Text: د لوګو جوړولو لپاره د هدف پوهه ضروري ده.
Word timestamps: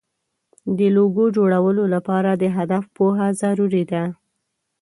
د 0.77 0.79
لوګو 0.95 1.25
جوړولو 1.35 1.83
لپاره 1.95 2.31
د 2.33 2.43
هدف 2.57 2.83
پوهه 2.97 3.27
ضروري 3.41 3.83
ده. 3.91 4.03